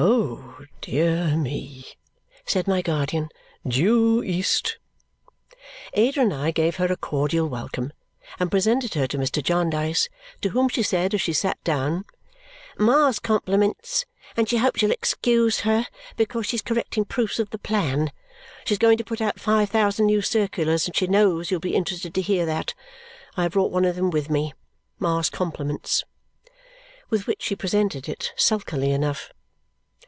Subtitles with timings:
[0.00, 1.84] "Oh, dear me!"
[2.46, 3.30] said my guardian.
[3.66, 4.78] "Due east!"
[5.94, 7.92] Ada and I gave her a cordial welcome
[8.38, 9.42] and presented her to Mr.
[9.42, 10.08] Jarndyce,
[10.42, 12.04] to whom she said as she sat down,
[12.78, 14.04] "Ma's compliments,
[14.36, 18.12] and she hopes you'll excuse her, because she's correcting proofs of the plan.
[18.66, 22.14] She's going to put out five thousand new circulars, and she knows you'll be interested
[22.14, 22.72] to hear that.
[23.38, 24.52] I have brought one of them with me.
[25.00, 26.04] Ma's compliments."
[27.10, 29.32] With which she presented it sulkily enough.